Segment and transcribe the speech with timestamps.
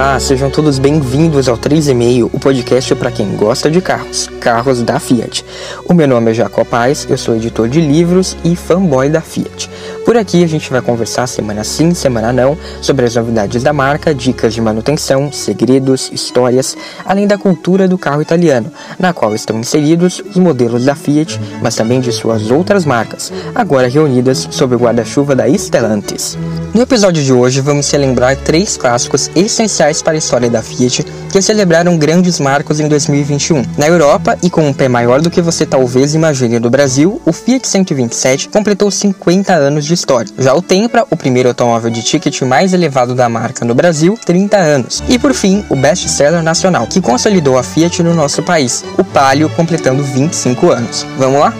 [0.00, 4.98] Olá, sejam todos bem-vindos ao 3,5, o podcast para quem gosta de carros, carros da
[4.98, 5.44] Fiat.
[5.84, 9.68] O meu nome é Jacob Paz, eu sou editor de livros e fanboy da Fiat.
[10.04, 14.14] Por aqui a gente vai conversar semana sim, semana não, sobre as novidades da marca,
[14.14, 20.20] dicas de manutenção, segredos, histórias, além da cultura do carro italiano, na qual estão inseridos
[20.20, 25.36] os modelos da Fiat, mas também de suas outras marcas, agora reunidas sob o guarda-chuva
[25.36, 26.36] da Stellantis.
[26.74, 31.40] No episódio de hoje vamos celebrar três clássicos essenciais para a história da Fiat que
[31.40, 33.62] celebraram grandes marcos em 2021.
[33.78, 37.32] Na Europa e com um pé maior do que você talvez imagine no Brasil, o
[37.32, 40.32] Fiat 127 completou 50 anos de história.
[40.38, 44.56] Já o Tempra, o primeiro automóvel de ticket mais elevado da marca no Brasil, 30
[44.56, 45.02] anos.
[45.08, 49.48] E por fim, o best-seller nacional, que consolidou a Fiat no nosso país, o Palio,
[49.50, 51.06] completando 25 anos.
[51.18, 51.54] Vamos lá?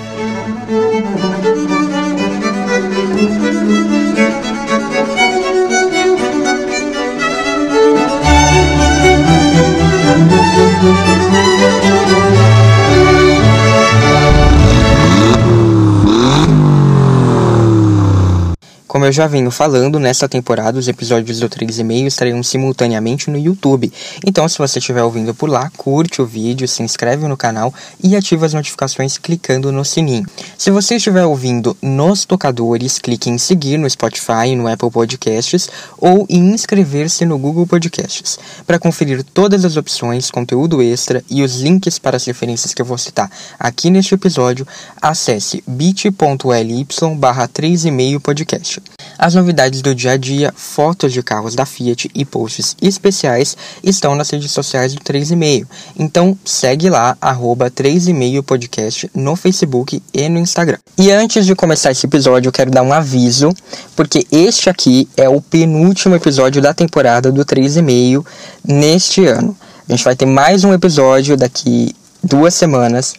[19.01, 23.91] Como eu já venho falando, nesta temporada os episódios do 3,5 estarão simultaneamente no YouTube.
[24.27, 27.73] Então, se você estiver ouvindo por lá, curte o vídeo, se inscreve no canal
[28.05, 30.27] e ativa as notificações clicando no sininho.
[30.59, 35.71] Se você estiver ouvindo nos tocadores, clique em seguir no Spotify e no Apple Podcasts
[35.97, 38.39] ou em inscrever-se no Google Podcasts.
[38.67, 42.87] Para conferir todas as opções, conteúdo extra e os links para as referências que eu
[42.87, 44.69] vou citar aqui neste episódio,
[45.01, 48.90] acesse bit.ly barra 3,5 podcast.
[49.23, 53.55] As novidades do dia a dia, fotos de carros da Fiat e posts especiais
[53.85, 55.67] estão nas redes sociais do 3,5.
[55.99, 60.79] Então segue lá, arroba 3,5 podcast no Facebook e no Instagram.
[60.97, 63.53] E antes de começar esse episódio, eu quero dar um aviso,
[63.95, 68.25] porque este aqui é o penúltimo episódio da temporada do 3,5
[68.67, 69.55] neste ano.
[69.87, 71.95] A gente vai ter mais um episódio daqui
[72.25, 73.13] duas semanas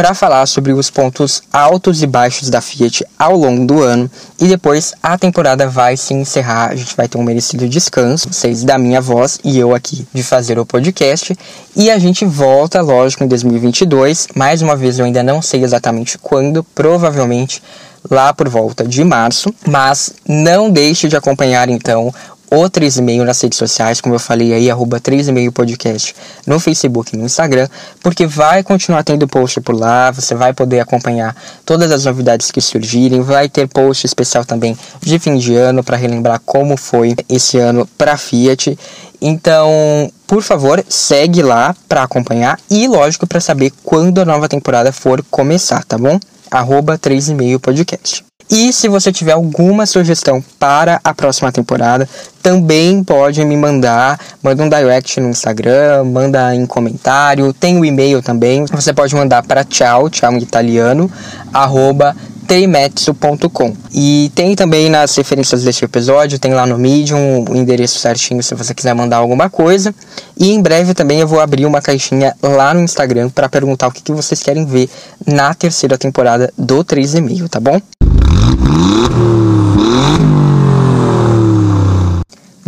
[0.00, 4.10] para falar sobre os pontos altos e baixos da Fiat ao longo do ano.
[4.40, 8.64] E depois a temporada vai se encerrar, a gente vai ter um merecido descanso, vocês
[8.64, 11.36] da minha voz e eu aqui de fazer o podcast.
[11.76, 14.28] E a gente volta, lógico, em 2022.
[14.34, 17.62] Mais uma vez eu ainda não sei exatamente quando, provavelmente
[18.10, 22.10] lá por volta de março, mas não deixe de acompanhar então
[22.50, 26.14] o 3,5 nas redes sociais, como eu falei aí, arroba 3,5 podcast
[26.46, 27.68] no Facebook e no Instagram,
[28.02, 31.34] porque vai continuar tendo post por lá, você vai poder acompanhar
[31.64, 35.96] todas as novidades que surgirem, vai ter post especial também de fim de ano para
[35.96, 38.76] relembrar como foi esse ano para Fiat.
[39.22, 44.92] Então, por favor, segue lá para acompanhar e, lógico, para saber quando a nova temporada
[44.92, 46.18] for começar, tá bom?
[46.50, 48.29] Arroba 3,5 podcast.
[48.50, 52.08] E se você tiver alguma sugestão para a próxima temporada,
[52.42, 57.84] também pode me mandar, manda um direct no Instagram, manda em comentário, tem o um
[57.84, 58.64] e-mail também.
[58.66, 61.08] Você pode mandar para tchau, tchau em italiano,
[61.52, 62.16] arroba
[62.48, 63.72] teimetsu.com.
[63.94, 68.56] E tem também nas referências deste episódio, tem lá no Medium o endereço certinho se
[68.56, 69.94] você quiser mandar alguma coisa.
[70.36, 73.92] E em breve também eu vou abrir uma caixinha lá no Instagram para perguntar o
[73.92, 74.90] que, que vocês querem ver
[75.24, 77.80] na terceira temporada do 3,5, tá bom?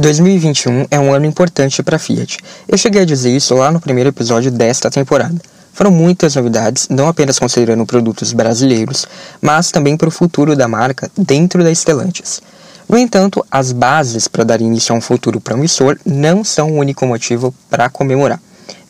[0.03, 2.39] 2021 é um ano importante para a Fiat.
[2.69, 5.41] Eu cheguei a dizer isso lá no primeiro episódio desta temporada.
[5.73, 9.07] Foram muitas novidades, não apenas considerando produtos brasileiros,
[9.41, 12.43] mas também para o futuro da marca dentro da Stellantis.
[12.89, 17.07] No entanto, as bases para dar início a um futuro promissor não são o único
[17.07, 18.41] motivo para comemorar.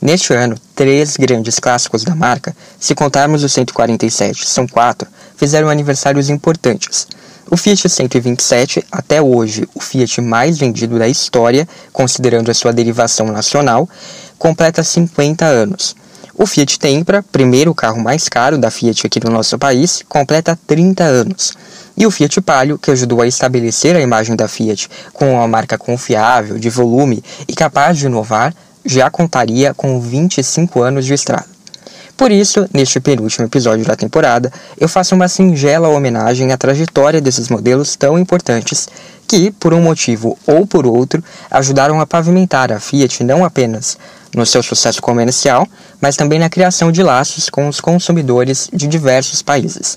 [0.01, 5.09] Neste ano, três grandes clássicos da marca, se contarmos os 147, são quatro,
[5.43, 7.09] fizeram aniversários importantes.
[7.51, 13.27] O Fiat 127, até hoje o Fiat mais vendido da história, considerando a sua derivação
[13.27, 13.89] nacional,
[14.39, 15.97] completa 50 anos.
[16.37, 21.03] O Fiat Tempra, primeiro carro mais caro da Fiat aqui no nosso país, completa 30
[21.03, 21.55] anos.
[21.97, 25.77] E o Fiat Palio, que ajudou a estabelecer a imagem da Fiat como uma marca
[25.77, 31.52] confiável, de volume e capaz de inovar, já contaria com 25 anos de estrada.
[32.23, 37.49] Por isso, neste penúltimo episódio da temporada, eu faço uma singela homenagem à trajetória desses
[37.49, 38.89] modelos tão importantes
[39.27, 41.21] que, por um motivo ou por outro,
[41.51, 43.99] ajudaram a pavimentar a Fiat não apenas
[44.33, 45.67] no seu sucesso comercial,
[46.01, 49.97] mas também na criação de laços com os consumidores de diversos países.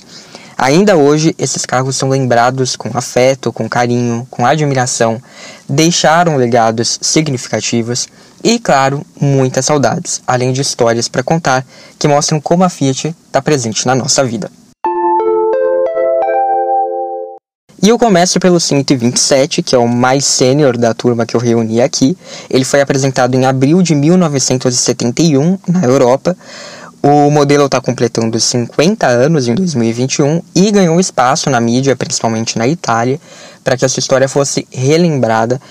[0.58, 5.22] Ainda hoje, esses carros são lembrados com afeto, com carinho, com admiração,
[5.68, 8.08] deixaram legados significativos
[8.42, 11.66] e, claro, muitas saudades, além de histórias para contar
[12.00, 14.50] que mostram como a Fiat está presente na nossa vida.
[17.84, 21.82] E eu começo pelo 127, que é o mais sênior da turma que eu reuni
[21.82, 22.18] aqui.
[22.50, 26.36] Ele foi apresentado em abril de 1971 na Europa.
[27.08, 32.68] O modelo está completando 50 anos em 2021 e ganhou espaço na mídia, principalmente na
[32.68, 33.20] Itália,
[33.64, 35.62] para que essa história fosse relembrada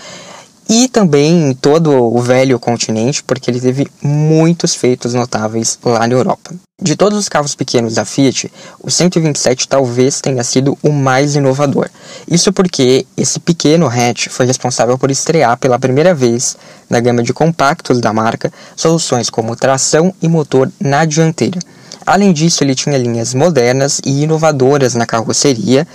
[0.69, 6.14] e também em todo o velho continente, porque ele teve muitos feitos notáveis lá na
[6.14, 6.55] Europa.
[6.82, 8.50] De todos os carros pequenos da Fiat,
[8.81, 11.88] o 127 talvez tenha sido o mais inovador.
[12.28, 16.56] Isso porque esse pequeno hatch foi responsável por estrear pela primeira vez
[16.90, 21.61] na gama de compactos da marca soluções como tração e motor na dianteira.
[22.06, 25.86] Além disso, ele tinha linhas modernas e inovadoras na carroceria,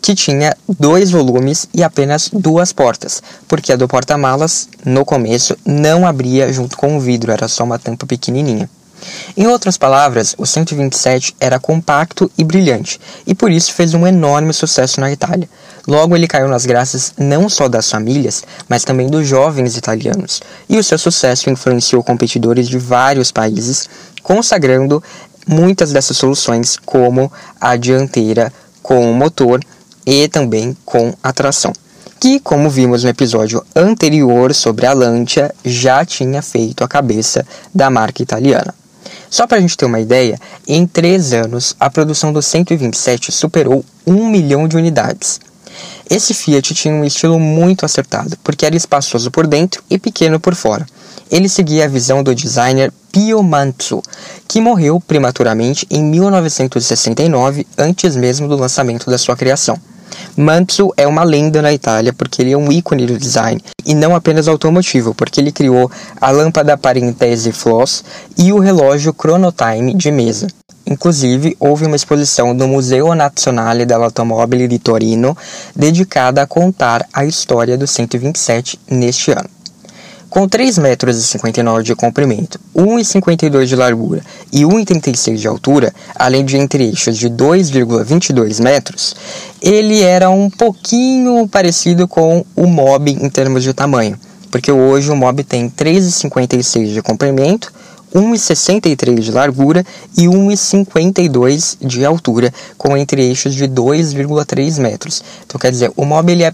[0.00, 6.06] que tinha dois volumes e apenas duas portas, porque a do porta-malas, no começo, não
[6.06, 8.68] abria junto com o vidro, era só uma tampa pequenininha.
[9.36, 14.52] Em outras palavras, o 127 era compacto e brilhante, e por isso fez um enorme
[14.52, 15.48] sucesso na Itália.
[15.86, 20.78] Logo, ele caiu nas graças não só das famílias, mas também dos jovens italianos, e
[20.78, 23.88] o seu sucesso influenciou competidores de vários países,
[24.22, 25.02] consagrando
[25.48, 28.52] muitas dessas soluções, como a dianteira
[28.82, 29.60] com o motor
[30.06, 31.72] e também com a tração,
[32.20, 37.90] que, como vimos no episódio anterior sobre a Lancia, já tinha feito a cabeça da
[37.90, 38.74] marca italiana.
[39.30, 43.84] Só para a gente ter uma ideia, em três anos a produção do 127 superou
[44.06, 45.40] um milhão de unidades.
[46.10, 50.54] Esse Fiat tinha um estilo muito acertado, porque era espaçoso por dentro e pequeno por
[50.54, 50.86] fora.
[51.30, 54.02] Ele seguia a visão do designer Pio Manzo,
[54.46, 59.78] que morreu prematuramente em 1969, antes mesmo do lançamento da sua criação.
[60.34, 64.16] Manzo é uma lenda na Itália porque ele é um ícone do design e não
[64.16, 68.02] apenas automotivo, porque ele criou a lâmpada Parentesi Floss
[68.36, 70.46] e o relógio Chronotime de mesa.
[70.90, 75.36] Inclusive, houve uma exposição no Museu Nazionale dell'Automobile di Torino
[75.76, 79.50] dedicada a contar a história do 127 neste ano.
[80.30, 87.18] Com 3,59 metros de comprimento, 1,52 de largura e 1,36 de altura, além de entre-eixos
[87.18, 89.14] de 2,22 metros,
[89.60, 94.18] ele era um pouquinho parecido com o Mob em termos de tamanho,
[94.50, 97.72] porque hoje o Mob tem 3,56 de comprimento,
[98.14, 99.84] 1,63 de largura
[100.16, 105.22] e 1,52 de altura, com entre-eixos de 2,3 metros.
[105.46, 106.52] Então, quer dizer, o Mob ele é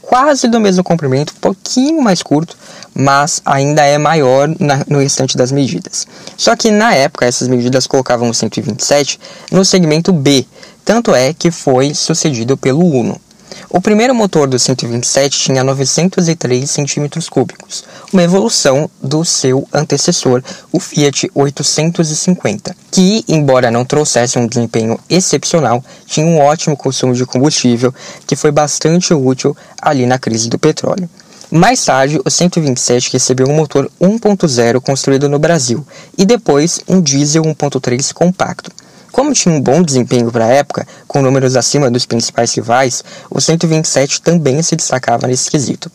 [0.00, 2.56] quase do mesmo comprimento, um pouquinho mais curto,
[2.94, 6.06] mas ainda é maior na, no restante das medidas.
[6.36, 9.18] Só que na época essas medidas colocavam o 127
[9.50, 10.46] no segmento B,
[10.84, 13.20] tanto é que foi sucedido pelo Uno.
[13.68, 20.42] O primeiro motor do 127 tinha 903 centímetros cúbicos, uma evolução do seu antecessor,
[20.72, 27.26] o Fiat 850, que, embora não trouxesse um desempenho excepcional, tinha um ótimo consumo de
[27.26, 27.94] combustível,
[28.26, 31.08] que foi bastante útil ali na crise do petróleo.
[31.50, 35.86] Mais tarde, o 127 recebeu um motor 1.0 construído no Brasil
[36.18, 38.70] e depois um diesel 1.3 compacto.
[39.16, 43.40] Como tinha um bom desempenho para a época, com números acima dos principais rivais, o
[43.40, 45.90] 127 também se destacava nesse quesito.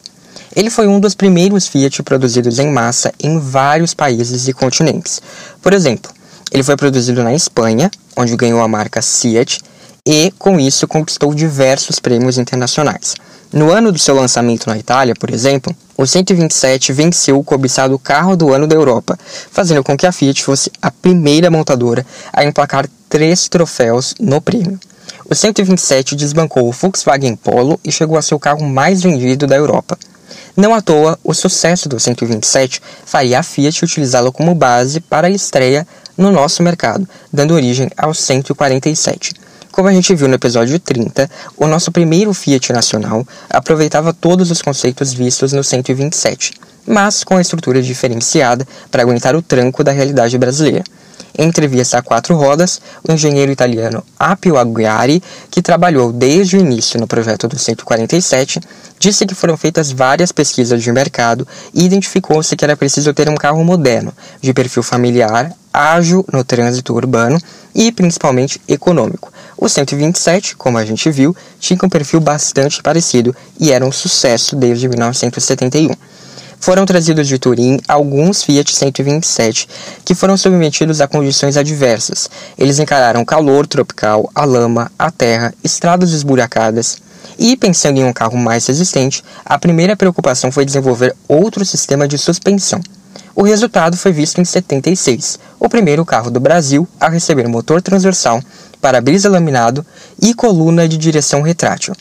[0.56, 5.22] Ele foi um dos primeiros Fiat produzidos em massa em vários países e continentes.
[5.62, 6.12] Por exemplo,
[6.52, 9.62] ele foi produzido na Espanha, onde ganhou a marca Fiat,
[10.04, 13.13] e com isso conquistou diversos prêmios internacionais.
[13.54, 18.36] No ano do seu lançamento na Itália, por exemplo, o 127 venceu o cobiçado carro
[18.36, 19.16] do ano da Europa,
[19.51, 24.80] fazendo com que a Fiat fosse a primeira montadora a emplacar três troféus no prêmio.
[25.30, 29.58] O 127 desbancou o Volkswagen Polo e chegou a ser o carro mais vendido da
[29.58, 29.98] Europa.
[30.56, 35.30] Não à toa, o sucesso do 127 faria a Fiat utilizá-lo como base para a
[35.30, 35.86] estreia
[36.18, 39.34] no nosso mercado, dando origem ao 147.
[39.74, 44.62] Como a gente viu no episódio 30, o nosso primeiro Fiat nacional aproveitava todos os
[44.62, 46.53] conceitos vistos no 127,
[46.88, 50.84] mas com a estrutura diferenciada para aguentar o tranco da realidade brasileira.
[51.38, 57.08] Entrevista a quatro rodas, o engenheiro italiano Appio Aguiari, que trabalhou desde o início no
[57.08, 58.60] projeto do 147,
[59.00, 63.36] disse que foram feitas várias pesquisas de mercado e identificou-se que era preciso ter um
[63.36, 67.40] carro moderno, de perfil familiar, ágil no trânsito urbano
[67.74, 69.32] e principalmente econômico.
[69.58, 74.56] O 127, como a gente viu, tinha um perfil bastante parecido e era um sucesso
[74.56, 75.96] desde 1971
[76.62, 79.68] foram trazidos de Turim alguns Fiat 127
[80.06, 82.30] que foram submetidos a condições adversas.
[82.58, 87.01] Eles encararam calor tropical, a lama, a terra, estradas esburacadas.
[87.38, 92.18] E, pensando em um carro mais resistente, a primeira preocupação foi desenvolver outro sistema de
[92.18, 92.80] suspensão.
[93.34, 98.41] O resultado foi visto em 76, o primeiro carro do Brasil a receber motor transversal,
[98.80, 99.86] para-brisa laminado
[100.22, 101.96] e coluna de direção retrátil.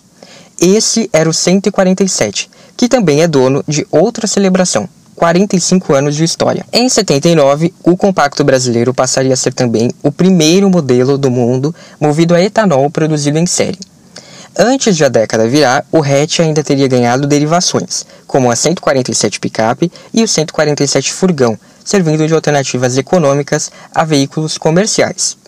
[0.61, 4.87] Esse era o 147, que também é dono de outra celebração,
[5.17, 6.67] 45 anos de história.
[6.71, 12.35] Em 79, o compacto brasileiro passaria a ser também o primeiro modelo do mundo movido
[12.35, 13.79] a etanol produzido em série.
[14.59, 19.91] Antes de a década virar, o hatch ainda teria ganhado derivações, como a 147 picape
[20.13, 25.40] e o 147 furgão, servindo de alternativas econômicas a veículos comerciais.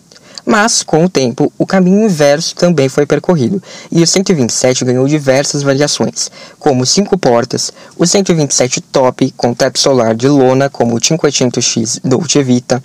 [0.45, 5.63] Mas, com o tempo, o caminho inverso também foi percorrido, e o 127 ganhou diversas
[5.63, 12.01] variações, como 5 portas, o 127 Top com teto solar de lona, como o 500X
[12.03, 12.83] Dolce Vita,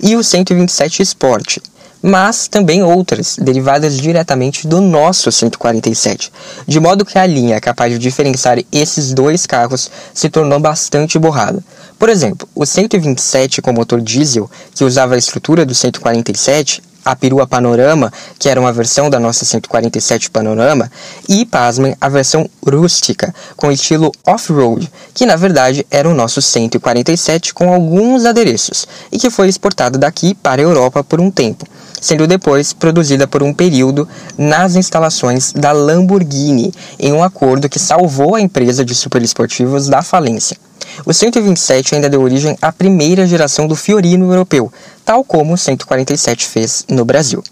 [0.00, 1.58] e o 127 Sport,
[2.02, 6.32] mas também outras, derivadas diretamente do nosso 147,
[6.66, 11.62] de modo que a linha capaz de diferenciar esses dois carros se tornou bastante borrada.
[11.98, 17.46] Por exemplo, o 127 com motor diesel, que usava a estrutura do 147, a perua
[17.46, 20.90] Panorama, que era uma versão da nossa 147 Panorama,
[21.26, 27.54] e, pasmem, a versão rústica, com estilo off-road, que na verdade era o nosso 147
[27.54, 31.64] com alguns adereços, e que foi exportado daqui para a Europa por um tempo
[32.00, 38.36] sendo depois produzida por um período nas instalações da Lamborghini, em um acordo que salvou
[38.36, 40.56] a empresa de superesportivos da falência.
[41.04, 44.72] O 127 ainda deu origem à primeira geração do Fiorino europeu,
[45.04, 47.42] tal como o 147 fez no Brasil.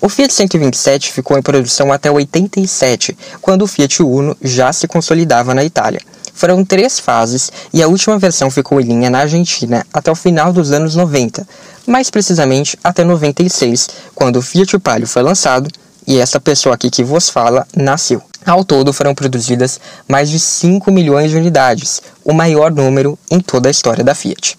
[0.00, 5.54] O Fiat 127 ficou em produção até 87, quando o Fiat Uno já se consolidava
[5.54, 6.00] na Itália.
[6.32, 10.52] Foram três fases e a última versão ficou em linha na Argentina até o final
[10.52, 11.46] dos anos 90,
[11.86, 15.70] mais precisamente até 96, quando o Fiat Palio foi lançado
[16.06, 18.22] e essa pessoa aqui que vos fala nasceu.
[18.46, 23.68] Ao todo foram produzidas mais de 5 milhões de unidades, o maior número em toda
[23.68, 24.56] a história da Fiat.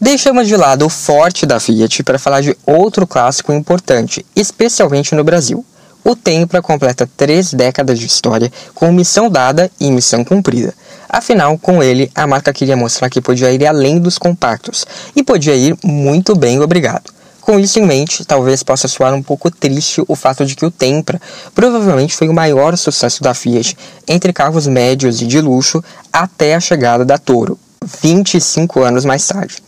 [0.00, 5.22] Deixamos de lado o forte da Fiat para falar de outro clássico importante, especialmente no
[5.22, 5.64] Brasil,
[6.02, 10.74] o Tempra completa três décadas de história com missão dada e missão cumprida.
[11.08, 15.54] Afinal, com ele, a marca queria mostrar que podia ir além dos compactos e podia
[15.54, 17.13] ir muito bem, obrigado.
[17.44, 20.70] Com isso em mente, talvez possa soar um pouco triste o fato de que o
[20.70, 21.20] Tempra
[21.54, 23.76] provavelmente foi o maior sucesso da Fiat
[24.08, 27.58] entre carros médios e de luxo até a chegada da Toro,
[28.00, 29.62] 25 anos mais tarde.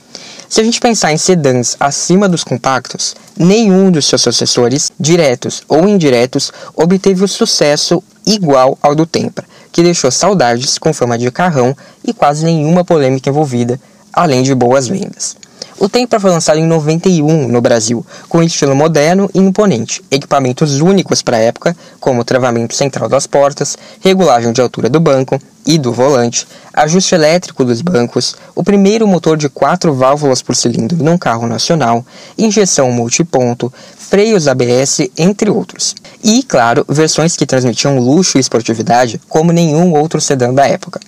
[0.49, 5.87] Se a gente pensar em sedãs acima dos compactos, nenhum dos seus sucessores, diretos ou
[5.87, 11.77] indiretos, obteve o sucesso igual ao do Tempra, que deixou saudades com fama de carrão
[12.03, 13.79] e quase nenhuma polêmica envolvida,
[14.15, 15.37] além de boas vendas.
[15.79, 21.21] O Tempra foi lançado em 91 no Brasil, com estilo moderno e imponente, equipamentos únicos
[21.21, 25.93] para a época, como travamento central das portas, regulagem de altura do banco e do
[25.93, 31.47] volante, ajuste elétrico dos bancos, o primeiro motor de quatro válvulas por cilindro num carro
[31.47, 32.07] nacional,
[32.39, 35.95] injeção multiponto, freios ABS, entre outros.
[36.25, 41.01] E, claro, versões que transmitiam luxo e esportividade como nenhum outro sedã da época.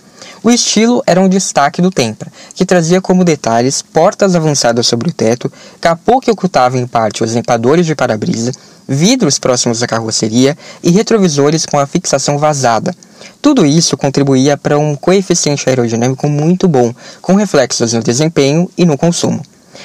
[0.42, 5.12] O estilo era um destaque do Tempra, que trazia como detalhes portas avançadas sobre o
[5.12, 8.52] teto, capô que ocultava em parte os limpadores de para-brisa,
[8.86, 12.94] vidros próximos à carroceria e retrovisores com a fixação vazada.
[13.42, 18.96] Tudo isso contribuía para um coeficiente aerodinâmico muito bom, com reflexos no desempenho e no
[18.96, 19.42] consumo.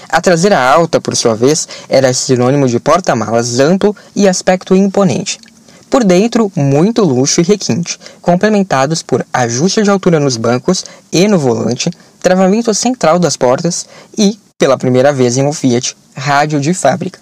[0.09, 5.39] A traseira alta, por sua vez, era sinônimo de porta-malas amplo e aspecto imponente.
[5.93, 11.37] Por dentro, muito luxo e requinte, complementados por ajuste de altura nos bancos e no
[11.37, 13.85] volante, travamento central das portas
[14.17, 17.19] e, pela primeira vez em um Fiat, rádio de fábrica.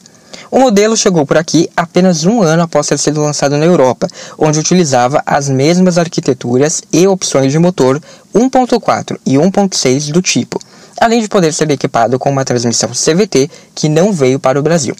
[0.49, 4.59] O modelo chegou por aqui apenas um ano após ter sido lançado na Europa, onde
[4.59, 8.01] utilizava as mesmas arquiteturas e opções de motor
[8.33, 10.57] 1.4 e 1.6 do tipo,
[10.97, 14.95] além de poder ser equipado com uma transmissão CVT que não veio para o Brasil.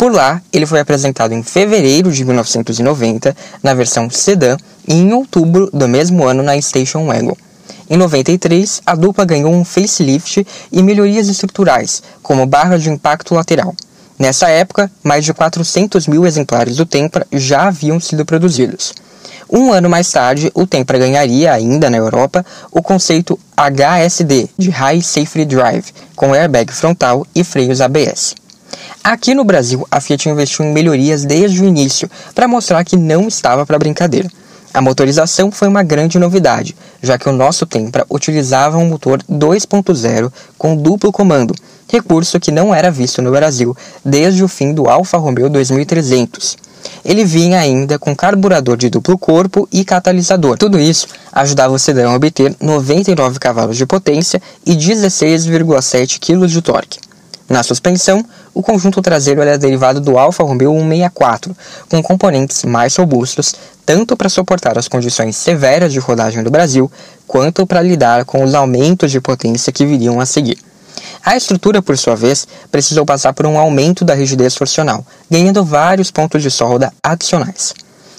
[0.00, 4.56] Por lá, ele foi apresentado em fevereiro de 1990 na versão sedã
[4.88, 7.36] e em outubro do mesmo ano na Station Wagon.
[7.86, 13.74] Em 93, a dupla ganhou um facelift e melhorias estruturais, como barra de impacto lateral.
[14.18, 18.94] Nessa época, mais de 400 mil exemplares do Tempra já haviam sido produzidos.
[19.50, 22.42] Um ano mais tarde, o Tempra ganharia, ainda na Europa,
[22.72, 28.40] o conceito HSD, de High Safety Drive, com airbag frontal e freios ABS.
[29.02, 33.28] Aqui no Brasil, a Fiat investiu em melhorias desde o início para mostrar que não
[33.28, 34.28] estava para brincadeira.
[34.72, 40.32] A motorização foi uma grande novidade, já que o nosso Tempra utilizava um motor 2.0
[40.56, 41.54] com duplo comando,
[41.88, 46.56] recurso que não era visto no Brasil desde o fim do Alfa Romeo 2300.
[47.04, 50.56] Ele vinha ainda com carburador de duplo corpo e catalisador.
[50.56, 56.62] Tudo isso ajudava o sedã a obter 99 cavalos de potência e 16,7 kg de
[56.62, 57.09] torque.
[57.50, 61.56] Na suspensão, o conjunto traseiro era derivado do Alfa Romeo 164,
[61.88, 66.88] com componentes mais robustos, tanto para suportar as condições severas de rodagem do Brasil,
[67.26, 70.58] quanto para lidar com os aumentos de potência que viriam a seguir.
[71.24, 76.08] A estrutura, por sua vez, precisou passar por um aumento da rigidez torsional, ganhando vários
[76.08, 77.74] pontos de solda adicionais.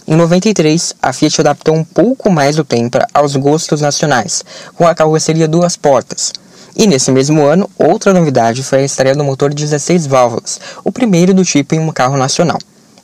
[0.05, 4.43] Em 93, a Fiat adaptou um pouco mais o Tempra aos gostos nacionais,
[4.75, 6.33] com a carroceria duas portas,
[6.75, 11.33] e nesse mesmo ano, outra novidade foi a estreia do motor 16 válvulas, o primeiro
[11.33, 12.57] do tipo em um carro nacional.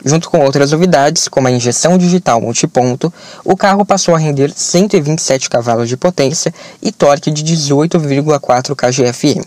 [0.05, 3.12] Junto com outras novidades, como a injeção digital multiponto,
[3.43, 9.43] o carro passou a render 127 cavalos de potência e torque de 18,4 kgfm.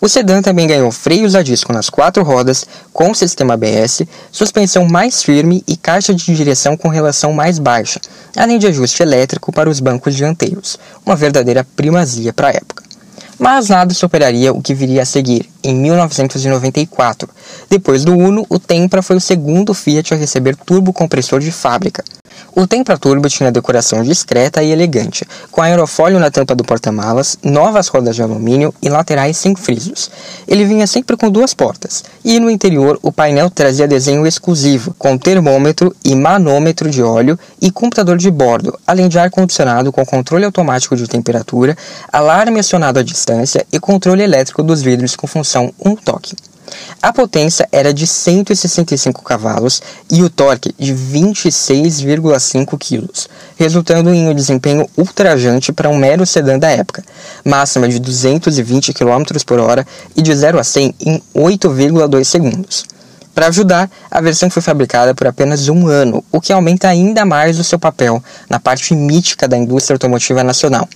[0.00, 4.02] O sedã também ganhou freios a disco nas quatro rodas, com sistema ABS,
[4.32, 8.00] suspensão mais firme e caixa de direção com relação mais baixa,
[8.34, 12.89] além de ajuste elétrico para os bancos dianteiros, uma verdadeira primazia para a época
[13.40, 17.26] mas nada superaria o que viria a seguir, em 1994.
[17.70, 22.04] Depois do Uno, o Tempra foi o segundo Fiat a receber turbocompressor de fábrica.
[22.54, 27.88] O Tempra Turbo tinha decoração discreta e elegante, com aerofólio na tampa do porta-malas, novas
[27.88, 30.10] rodas de alumínio e laterais sem frisos.
[30.46, 35.16] Ele vinha sempre com duas portas, e no interior o painel trazia desenho exclusivo, com
[35.16, 40.96] termômetro e manômetro de óleo e computador de bordo, além de ar-condicionado com controle automático
[40.96, 41.76] de temperatura,
[42.12, 46.34] alarme acionado à distância e controle elétrico dos vidros com função um toque.
[47.02, 53.08] A potência era de 165 cavalos e o torque de 26,5 kg,
[53.56, 57.02] resultando em um desempenho ultrajante para um mero sedã da época,
[57.44, 59.86] máxima de 220 km por hora
[60.16, 62.84] e de 0 a 100 em 8,2 segundos.
[63.34, 67.58] Para ajudar, a versão foi fabricada por apenas um ano, o que aumenta ainda mais
[67.58, 70.88] o seu papel na parte mítica da indústria automotiva nacional.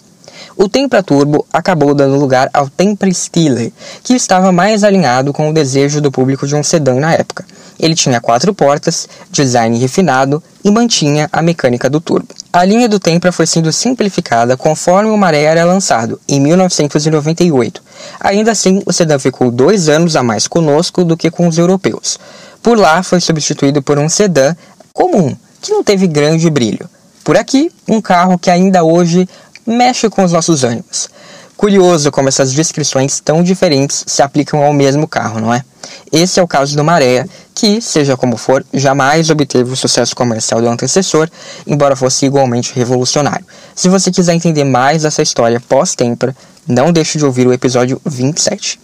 [0.56, 5.52] O Tempra Turbo acabou dando lugar ao Tempra Stile, que estava mais alinhado com o
[5.52, 7.44] desejo do público de um sedã na época.
[7.78, 12.28] Ele tinha quatro portas, design refinado e mantinha a mecânica do turbo.
[12.52, 17.82] A linha do Tempra foi sendo simplificada conforme o Maré era lançado, em 1998.
[18.20, 22.16] Ainda assim, o sedã ficou dois anos a mais conosco do que com os europeus.
[22.62, 24.54] Por lá, foi substituído por um sedã
[24.92, 26.88] comum, que não teve grande brilho.
[27.24, 29.28] Por aqui, um carro que ainda hoje
[29.66, 31.08] mexe com os nossos ânimos.
[31.56, 35.64] Curioso como essas descrições tão diferentes se aplicam ao mesmo carro, não é?
[36.12, 40.60] Esse é o caso do Maré, que, seja como for, jamais obteve o sucesso comercial
[40.60, 41.28] do antecessor,
[41.66, 43.46] embora fosse igualmente revolucionário.
[43.74, 46.34] Se você quiser entender mais dessa história pós-Tempra,
[46.66, 48.80] não deixe de ouvir o episódio 27.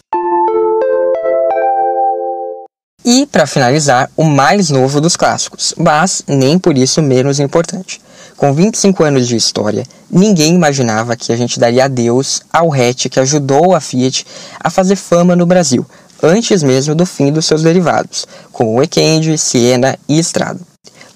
[3.04, 8.00] E, para finalizar, o mais novo dos clássicos, mas nem por isso menos importante.
[8.40, 13.20] Com 25 anos de história, ninguém imaginava que a gente daria adeus ao hatch que
[13.20, 14.26] ajudou a Fiat
[14.58, 15.84] a fazer fama no Brasil,
[16.22, 20.58] antes mesmo do fim dos seus derivados, como Weekend, Siena e Estrada.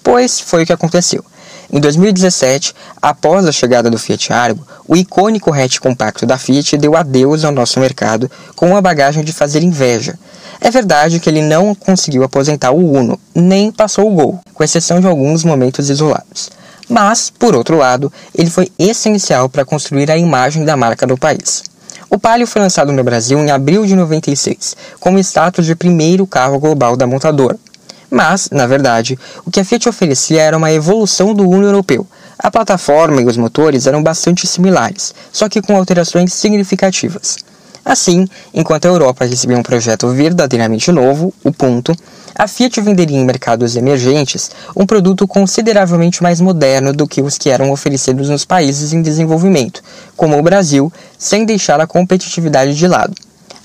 [0.03, 1.25] Pois foi o que aconteceu.
[1.73, 6.95] Em 2017, após a chegada do Fiat Argo, o icônico hatch compacto da Fiat deu
[6.95, 10.15] adeus ao nosso mercado com a bagagem de fazer inveja.
[10.61, 15.01] É verdade que ele não conseguiu aposentar o Uno, nem passou o Gol, com exceção
[15.01, 16.51] de alguns momentos isolados.
[16.89, 21.63] Mas, por outro lado, ele foi essencial para construir a imagem da marca no país.
[22.09, 26.27] O Palio foi lançado no Brasil em abril de 96, com o status de primeiro
[26.27, 27.57] carro global da montadora.
[28.09, 32.05] Mas, na verdade, o que a Fiat oferecia era uma evolução do Uno europeu.
[32.37, 37.37] A plataforma e os motores eram bastante similares, só que com alterações significativas.
[37.85, 41.95] Assim, enquanto a Europa recebia um projeto verdadeiramente novo, o Punto,
[42.33, 47.49] a Fiat venderia em mercados emergentes um produto consideravelmente mais moderno do que os que
[47.49, 49.83] eram oferecidos nos países em desenvolvimento,
[50.17, 53.13] como o Brasil, sem deixar a competitividade de lado.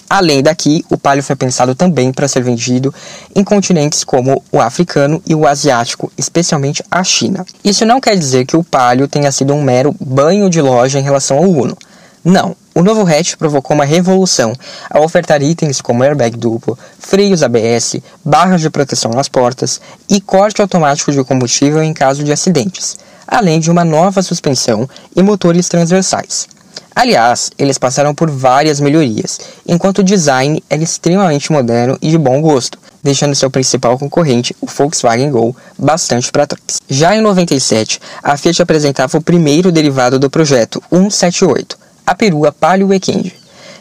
[0.08, 2.92] Além daqui, o Palio foi pensado também para ser vendido
[3.34, 7.46] em continentes como o africano e o asiático, especialmente a China.
[7.64, 11.02] Isso não quer dizer que o Palio tenha sido um mero banho de loja em
[11.02, 11.78] relação ao Uno.
[12.24, 14.54] Não, o novo hatch provocou uma revolução
[14.88, 20.62] ao ofertar itens como airbag duplo, freios ABS, barras de proteção nas portas e corte
[20.62, 22.96] automático de combustível em caso de acidentes,
[23.28, 26.48] além de uma nova suspensão e motores transversais.
[26.96, 29.38] Aliás, eles passaram por várias melhorias,
[29.68, 34.66] enquanto o design era extremamente moderno e de bom gosto, deixando seu principal concorrente, o
[34.66, 36.80] Volkswagen Gol, bastante para trás.
[36.88, 42.88] Já em 97, a Fiat apresentava o primeiro derivado do projeto, 178, a perua Palio
[42.88, 43.32] Weekend.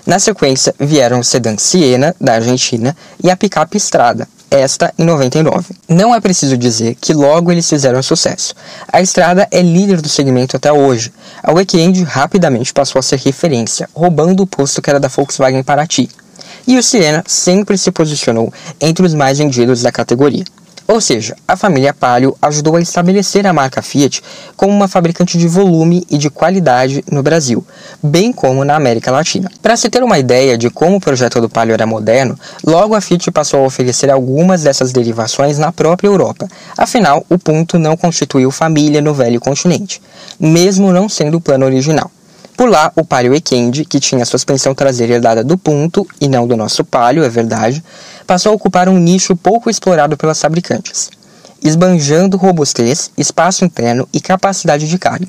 [0.06, 5.74] Na sequência, vieram o sedã Siena, da Argentina, e a picape Estrada, esta em 99.
[5.88, 8.54] Não é preciso dizer que logo eles fizeram sucesso.
[8.94, 11.12] A Estrada é líder do segmento até hoje.
[11.42, 16.08] A Weekend rapidamente passou a ser referência, roubando o posto que era da Volkswagen Paraty.
[16.68, 20.46] e o Siena sempre se posicionou entre os mais vendidos da categoria.
[20.92, 24.24] Ou seja, a família Palio ajudou a estabelecer a marca Fiat
[24.58, 27.64] como uma fabricante de volume e de qualidade no Brasil,
[28.02, 29.52] bem como na América Latina.
[29.62, 33.02] Para se ter uma ideia de como o projeto do Palio era moderno, logo a
[33.02, 36.48] Fiat passou a oferecer algumas dessas derivações na própria Europa.
[36.76, 40.02] Afinal, o Punto não constituiu família no velho continente,
[40.40, 42.10] mesmo não sendo o plano original.
[42.60, 46.58] Por lá, o Palio Weekend, que tinha suspensão traseira herdada do Punto e não do
[46.58, 47.82] nosso Palio, é verdade,
[48.30, 51.10] passou a ocupar um nicho pouco explorado pelas fabricantes,
[51.64, 55.26] esbanjando robustez, espaço interno e capacidade de carga.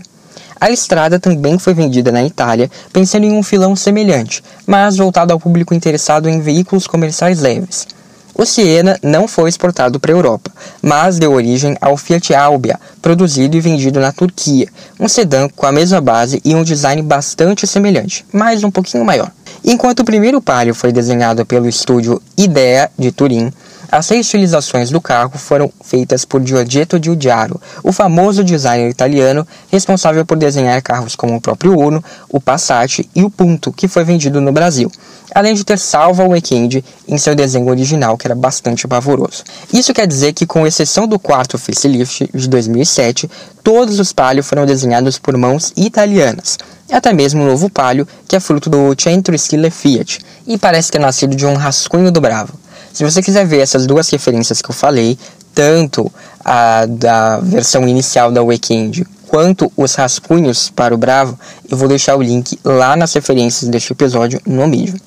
[0.60, 5.40] A estrada também foi vendida na Itália, pensando em um filão semelhante, mas voltado ao
[5.40, 7.88] público interessado em veículos comerciais leves.
[8.34, 13.56] O Siena não foi exportado para a Europa, mas deu origem ao Fiat Albia, produzido
[13.56, 18.26] e vendido na Turquia, um sedã com a mesma base e um design bastante semelhante,
[18.30, 19.32] mas um pouquinho maior.
[19.64, 23.52] Enquanto o primeiro Palio foi desenhado pelo estúdio Idea de Turim,
[23.90, 30.36] as reestilizações do carro foram feitas por Giorgetto Giugiaro, o famoso designer italiano responsável por
[30.36, 34.52] desenhar carros como o próprio Uno, o Passat e o Punto, que foi vendido no
[34.52, 34.90] Brasil,
[35.34, 39.42] além de ter salvo o Weekend em seu desenho original, que era bastante pavoroso.
[39.72, 43.28] Isso quer dizer que, com exceção do quarto facelift de 2007,
[43.62, 46.58] todos os Palio foram desenhados por mãos italianas,
[46.92, 51.00] até mesmo o novo Palio, que é fruto do Centro Stile Fiat, e parece ter
[51.00, 52.52] nascido de um rascunho do Bravo.
[52.92, 55.18] Se você quiser ver essas duas referências que eu falei,
[55.54, 56.10] tanto
[56.44, 62.16] a da versão inicial da Weekend quanto os rascunhos para o Bravo, eu vou deixar
[62.16, 65.00] o link lá nas referências deste episódio no vídeo.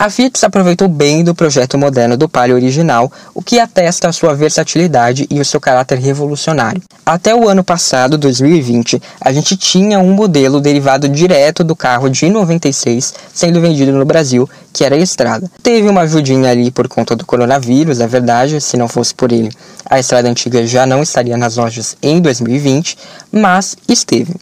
[0.00, 4.34] A Fiat aproveitou bem do projeto moderno do Palio original, o que atesta a sua
[4.34, 6.80] versatilidade e o seu caráter revolucionário.
[7.04, 12.30] Até o ano passado, 2020, a gente tinha um modelo derivado direto do carro de
[12.30, 15.50] 96 sendo vendido no Brasil, que era a Estrada.
[15.62, 19.50] Teve uma ajudinha ali por conta do coronavírus, é verdade, se não fosse por ele,
[19.84, 22.96] a Estrada antiga já não estaria nas lojas em 2020,
[23.30, 24.34] mas esteve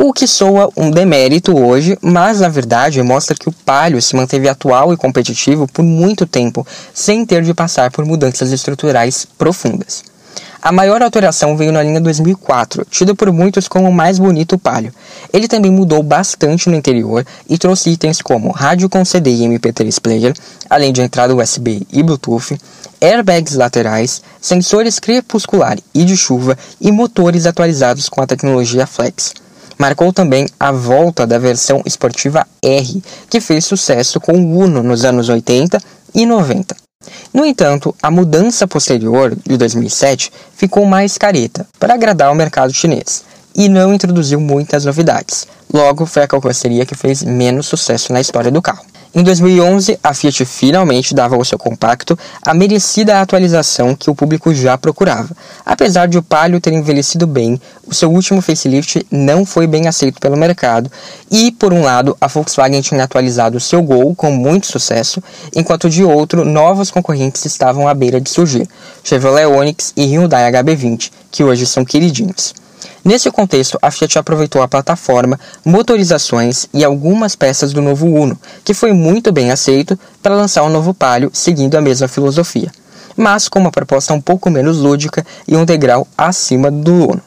[0.00, 4.48] o que soa um demérito hoje, mas na verdade mostra que o Palio se manteve
[4.48, 10.04] atual e competitivo por muito tempo, sem ter de passar por mudanças estruturais profundas.
[10.62, 14.94] A maior alteração veio na linha 2004, tida por muitos como o mais bonito Palio.
[15.32, 20.00] Ele também mudou bastante no interior e trouxe itens como rádio com CD e MP3
[20.00, 20.32] player,
[20.70, 22.56] além de entrada USB e Bluetooth,
[23.00, 29.34] airbags laterais, sensores crepuscular e de chuva e motores atualizados com a tecnologia Flex
[29.78, 35.04] marcou também a volta da versão esportiva R, que fez sucesso com o Uno nos
[35.04, 35.80] anos 80
[36.14, 36.76] e 90.
[37.32, 43.24] No entanto, a mudança posterior, de 2007, ficou mais careta, para agradar o mercado chinês,
[43.54, 45.46] e não introduziu muitas novidades.
[45.72, 48.84] Logo, foi a carroceria que fez menos sucesso na história do carro.
[49.18, 54.54] Em 2011, a Fiat finalmente dava ao seu compacto a merecida atualização que o público
[54.54, 55.36] já procurava.
[55.66, 60.20] Apesar de o Palio ter envelhecido bem, o seu último facelift não foi bem aceito
[60.20, 60.88] pelo mercado
[61.28, 65.20] e, por um lado, a Volkswagen tinha atualizado o seu Gol com muito sucesso,
[65.52, 68.68] enquanto de outro, novos concorrentes estavam à beira de surgir,
[69.02, 72.54] Chevrolet Onix e Hyundai HB20, que hoje são queridinhos.
[73.04, 78.74] Nesse contexto, a Fiat aproveitou a plataforma, motorizações e algumas peças do novo Uno, que
[78.74, 82.70] foi muito bem aceito para lançar um novo Palio seguindo a mesma filosofia,
[83.16, 87.22] mas com uma proposta um pouco menos lúdica e um degrau acima do Uno.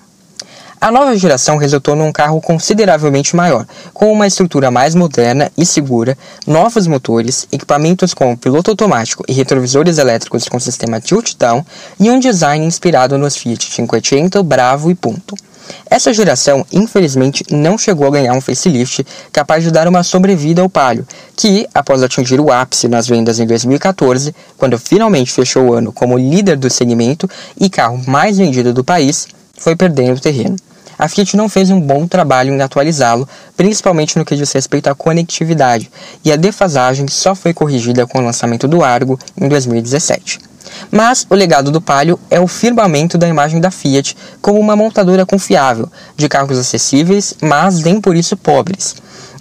[0.84, 6.18] A nova geração resultou num carro consideravelmente maior, com uma estrutura mais moderna e segura,
[6.48, 11.64] novos motores, equipamentos como piloto automático e retrovisores elétricos com sistema tilt-down
[12.00, 15.36] e um design inspirado nos Fiat 500, Bravo e Punto.
[15.88, 20.70] Essa geração, infelizmente, não chegou a ganhar um facelift capaz de dar uma sobrevida ao
[20.70, 25.94] Palio, que, após atingir o ápice nas vendas em 2014, quando finalmente fechou o ano
[25.94, 30.56] como líder do segmento e carro mais vendido do país, foi perdendo terreno
[30.98, 34.96] a Fiat não fez um bom trabalho em atualizá-lo, principalmente no que diz respeito à
[34.96, 35.92] conectividade,
[36.24, 40.40] e a defasagem só foi corrigida com o lançamento do Argo em 2017.
[40.90, 45.26] Mas o legado do Palio é o firmamento da imagem da Fiat como uma montadora
[45.26, 48.96] confiável, de carros acessíveis, mas nem por isso pobres.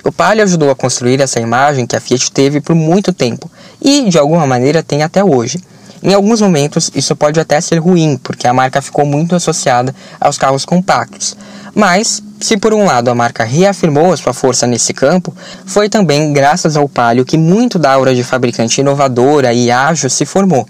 [0.05, 4.09] O Palio ajudou a construir essa imagem que a Fiat teve por muito tempo e,
[4.09, 5.61] de alguma maneira, tem até hoje.
[6.03, 10.39] Em alguns momentos, isso pode até ser ruim, porque a marca ficou muito associada aos
[10.39, 11.37] carros compactos.
[11.75, 15.35] Mas, se por um lado a marca reafirmou a sua força nesse campo,
[15.67, 20.25] foi também graças ao Palio que muito da aura de fabricante inovadora e ágil se
[20.25, 20.67] formou,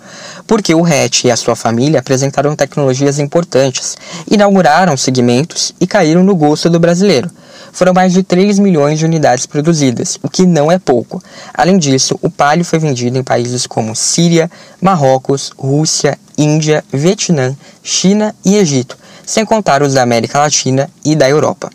[0.48, 3.96] porque o hatch e a sua família apresentaram tecnologias importantes,
[4.28, 7.30] inauguraram segmentos e caíram no gosto do brasileiro.
[7.72, 11.22] Foram mais de 3 milhões de unidades produzidas, o que não é pouco.
[11.54, 18.34] Além disso, o Palio foi vendido em países como Síria, Marrocos, Rússia, Índia, Vietnã, China
[18.44, 21.70] e Egito, sem contar os da América Latina e da Europa.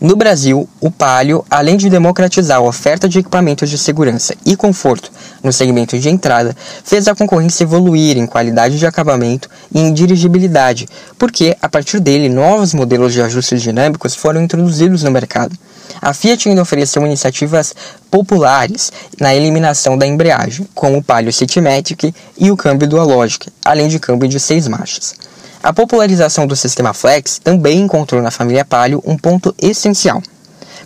[0.00, 5.12] No Brasil, o Palio, além de democratizar a oferta de equipamentos de segurança e conforto
[5.42, 10.88] no segmento de entrada, fez a concorrência evoluir em qualidade de acabamento e em dirigibilidade,
[11.18, 15.54] porque, a partir dele, novos modelos de ajustes dinâmicos foram introduzidos no mercado.
[16.00, 17.74] A Fiat ainda ofereceu iniciativas
[18.10, 23.98] populares na eliminação da embreagem, como o Palio Citymatic e o câmbio Dualogic, além de
[23.98, 25.14] câmbio de seis marchas.
[25.62, 30.22] A popularização do sistema Flex também encontrou na família Palio um ponto essencial.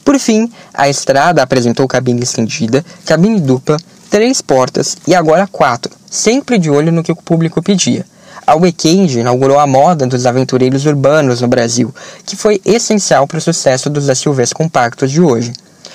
[0.04, 3.76] Por fim, a Estrada apresentou cabine estendida, cabine dupla,
[4.10, 8.04] três portas e agora quatro, sempre de olho no que o público pedia.
[8.44, 11.94] A Weekend inaugurou a moda dos aventureiros urbanos no Brasil,
[12.26, 15.52] que foi essencial para o sucesso dos SUVs compactos de hoje.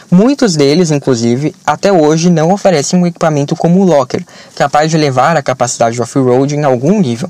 [0.09, 5.35] Muitos deles, inclusive, até hoje não oferecem um equipamento como o Locker, capaz de levar
[5.35, 7.27] a capacidade off-road em algum nível.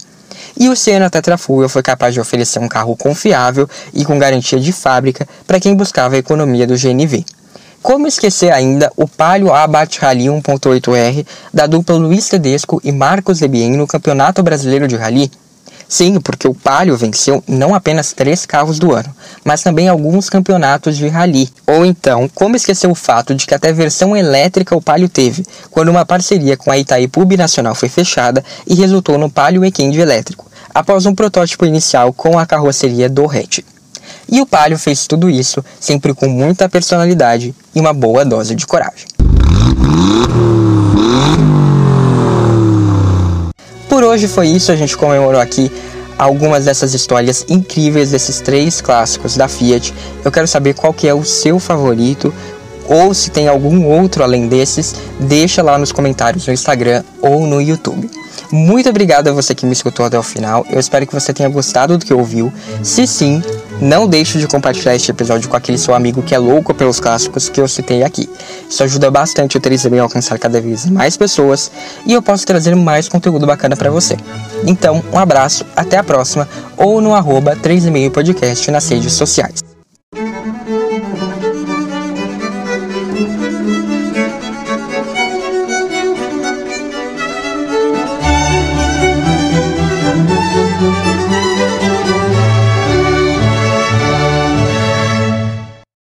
[0.58, 4.72] E o Siena Tetrafuel foi capaz de oferecer um carro confiável e com garantia de
[4.72, 7.26] fábrica para quem buscava a economia do GNV.
[7.82, 13.78] Como esquecer ainda o Palio Abarth Rally 1.8R da dupla Luiz Tedesco e Marcos Debien
[13.78, 15.32] no Campeonato Brasileiro de Rally?
[15.90, 19.10] Sim, porque o Palio venceu não apenas três carros do ano,
[19.44, 21.50] mas também alguns campeonatos de rally.
[21.66, 25.90] Ou então, como esquecer o fato de que até versão elétrica o Palio teve, quando
[25.90, 31.08] uma parceria com a Itaipu Nacional foi fechada e resultou no Palio Weekend elétrico, após
[31.08, 33.62] um protótipo inicial com a carroceria do hatch.
[34.32, 38.68] E o Palio fez tudo isso sempre com muita personalidade e uma boa dose de
[38.68, 39.08] coragem.
[43.90, 45.72] Por hoje foi isso, a gente comemorou aqui
[46.16, 49.94] algumas dessas histórias incríveis desses três clássicos da Fiat.
[50.24, 52.32] Eu quero saber qual que é o seu favorito
[52.88, 57.60] ou se tem algum outro além desses, deixa lá nos comentários no Instagram ou no
[57.62, 58.10] YouTube.
[58.52, 60.66] Muito obrigado a você que me escutou até o final.
[60.70, 62.52] Eu espero que você tenha gostado do que ouviu.
[62.84, 63.44] Se sim,
[63.82, 67.50] não deixe de compartilhar este episódio com aquele seu amigo que é louco pelos clássicos
[67.50, 68.30] que eu citei aqui.
[68.70, 71.72] Isso ajuda bastante o 3 a alcançar cada vez mais pessoas
[72.06, 74.18] e eu posso trazer mais conteúdo bacana para você.
[74.66, 79.69] Então, um abraço, até a próxima ou no arroba 3 podcast nas redes sociais.